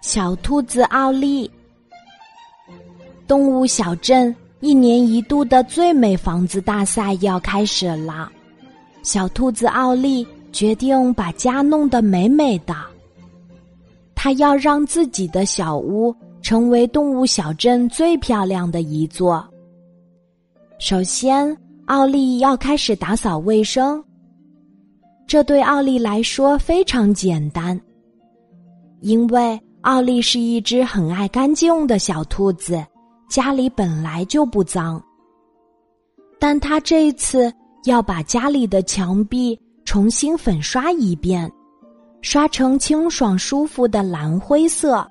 [0.00, 1.48] 小兔子奥利，
[3.26, 8.32] 动物小镇一年一度的最美房子大赛要开始了。
[9.02, 12.74] 小兔子奥利决定把家弄得美美的，
[14.14, 19.46] 他要让自己的小屋成为动物小镇最漂亮的一座。
[20.78, 21.54] 首先，
[21.84, 24.02] 奥利要开始打扫卫生，
[25.26, 27.78] 这对奥利来说非常简单，
[29.02, 29.60] 因为。
[29.82, 32.84] 奥利是一只很爱干净的小兔子，
[33.30, 35.02] 家里本来就不脏。
[36.38, 37.52] 但他这次
[37.84, 41.50] 要把家里的墙壁重新粉刷一遍，
[42.20, 45.06] 刷成清爽舒服的蓝灰色，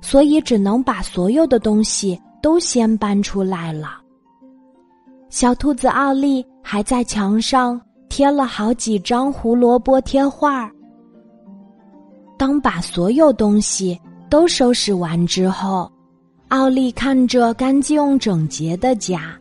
[0.00, 4.00] 所以只能把所有的东西都先搬出来了。
[5.28, 10.72] 小兔子奥利还在墙上贴了好几张胡萝卜贴画儿。
[12.38, 15.90] 当把所有东西都收拾完之后，
[16.48, 19.36] 奥利看着干净整洁的家，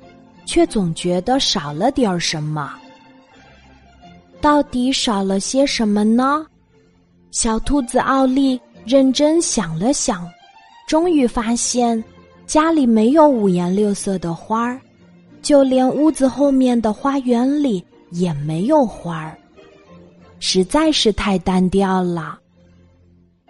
[0.46, 2.74] 却总觉得少了点儿什么。
[4.42, 6.46] 到底少了些什么呢？
[7.30, 10.28] 小兔子奥利认真想了想，
[10.88, 12.04] 终于发现
[12.48, 14.82] 家里没有五颜六色的花儿，
[15.44, 19.38] 就连屋子后面的花园里也没有花儿，
[20.40, 22.40] 实在是太单调了。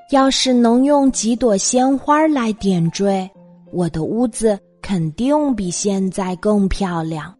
[0.09, 3.29] 要是能用几朵鲜花来点缀，
[3.73, 7.33] 我的屋子肯定比现在更漂亮。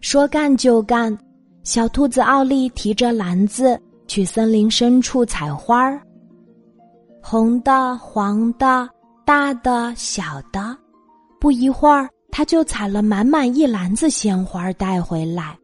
[0.00, 1.16] 说干就干，
[1.64, 6.00] 小兔子奥利提着篮子去森林深处采花儿，
[7.22, 8.88] 红的、黄的、
[9.26, 10.74] 大的、小的。
[11.38, 15.58] 不一会儿，他就采了满满一篮子鲜花带回来，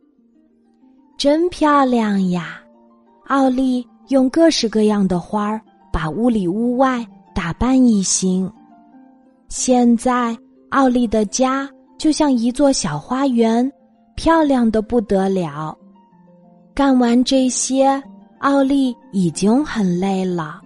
[1.17, 2.61] 真漂亮呀！
[3.28, 3.87] 奥利。
[4.08, 5.60] 用各式各样的花儿
[5.92, 8.50] 把屋里屋外打扮一新。
[9.48, 10.36] 现在，
[10.70, 13.70] 奥利的家就像一座小花园，
[14.16, 15.76] 漂亮的不得了。
[16.75, 18.03] 干完这些，
[18.38, 20.60] 奥利已经很累了。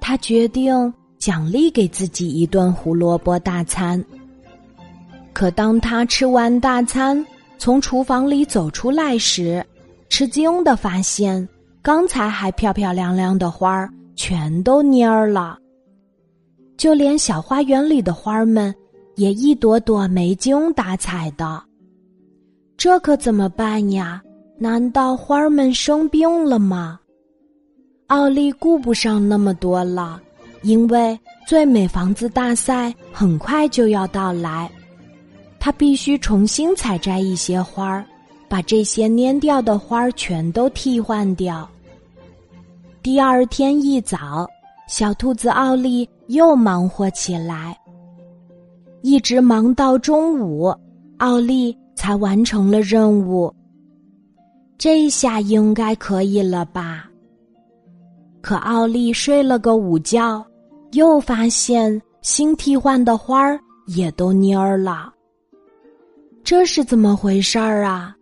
[0.00, 4.02] 他决定奖励给自己一顿胡萝卜大餐。
[5.32, 7.24] 可当他吃完大餐，
[7.58, 9.64] 从厨房里走出来时，
[10.08, 11.46] 吃惊的发现。
[11.82, 15.58] 刚才还漂漂亮亮的花儿全都蔫儿了，
[16.76, 18.72] 就连小花园里的花儿们
[19.16, 21.60] 也一朵朵没精打采的。
[22.76, 24.22] 这可怎么办呀？
[24.58, 27.00] 难道花儿们生病了吗？
[28.06, 30.22] 奥利顾不上那么多了，
[30.62, 31.18] 因为
[31.48, 34.70] 最美房子大赛很快就要到来，
[35.58, 38.04] 他必须重新采摘一些花儿。
[38.48, 41.66] 把这些蔫掉的花儿全都替换掉。
[43.02, 44.48] 第二天一早，
[44.86, 47.76] 小兔子奥利又忙活起来，
[49.02, 50.72] 一直忙到中午，
[51.18, 53.52] 奥利才完成了任务。
[54.78, 57.10] 这下应该可以了吧？
[58.40, 60.40] 可奥利睡了个午觉，
[60.92, 63.58] 又发现新替换的花儿
[63.88, 65.12] 也都蔫儿了。
[66.44, 68.14] 这是怎么回事儿啊？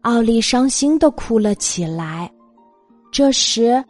[0.00, 2.28] 奥利伤心的哭了起来。
[3.10, 3.82] 这时，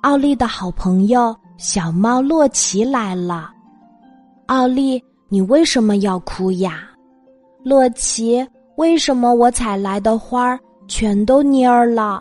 [0.00, 3.50] 奥利的好朋友小猫洛奇来了。
[4.46, 6.88] 奥利，你为什么要哭呀？
[7.62, 8.44] 洛奇，
[8.76, 12.20] 为什么我采来的花儿全都蔫儿了？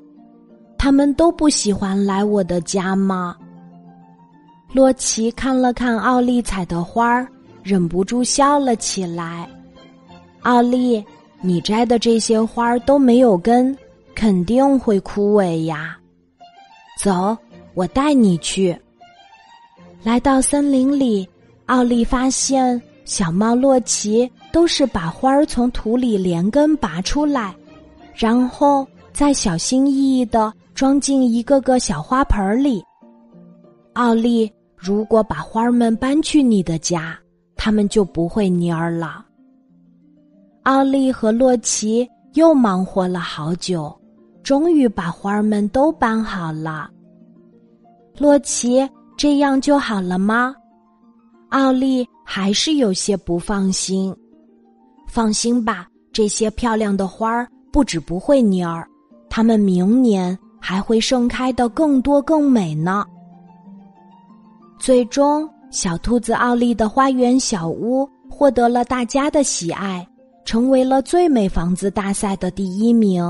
[0.78, 3.35] 他们都不喜欢来我的家吗？
[4.72, 7.28] 洛奇看了看奥利采的花儿，
[7.63, 9.50] 忍不住笑了起来。
[10.41, 11.03] 奥利。
[11.44, 13.75] 你摘的这些花儿都没有根，
[14.13, 15.97] 肯定会枯萎呀。
[17.01, 17.35] 走，
[17.73, 18.79] 我带你去。
[20.03, 21.28] 来到森林里，
[21.66, 27.56] 奥利发现小猫洛奇都是把花儿从土里连根拔出来，
[28.13, 32.84] 然后再小心翼翼的装进一个个小花盆里。
[33.94, 37.18] 奥利，如果把花儿们搬去你的家，
[37.56, 39.25] 它们就不会蔫儿了。
[40.65, 43.92] 奥利和洛奇又忙活了好久，
[44.43, 46.89] 终于把花儿们都搬好了。
[48.17, 50.55] 洛奇，这样就好了吗？
[51.49, 54.15] 奥利还是有些不放心。
[55.07, 58.88] 放心吧，这些漂亮的花儿不止不会蔫儿，
[59.29, 63.05] 它们明年还会盛开的更多更美呢。
[64.79, 70.07] 最终，小兔子奥利的花园小屋获得了大家的喜爱。
[70.43, 73.23] 成为了最美房子大赛的第一名，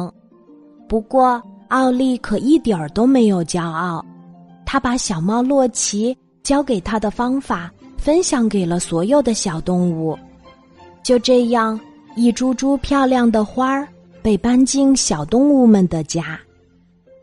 [0.92, 4.06] 不过奥利可一点儿都没有骄傲，
[4.66, 10.20] 他把小猫洛奇教给他的方法分享给了所有的小动物。
[11.02, 11.80] 就这样，
[12.18, 13.88] 一株株漂亮的花儿
[14.22, 16.38] 被搬进小动物们的家，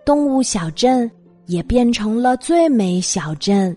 [0.03, 1.11] 动物小镇
[1.44, 3.76] 也变成了最美小镇。